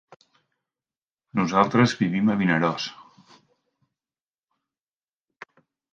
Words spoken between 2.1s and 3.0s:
a Vinaròs.